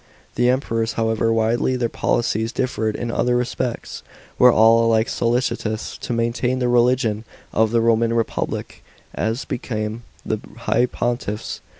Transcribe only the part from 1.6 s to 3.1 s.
their policies differed